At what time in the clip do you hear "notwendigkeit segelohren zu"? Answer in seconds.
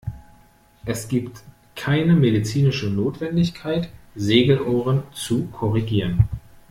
2.89-5.45